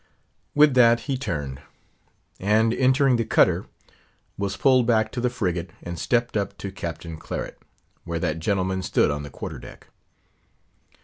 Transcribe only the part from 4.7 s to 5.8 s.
back to the frigate,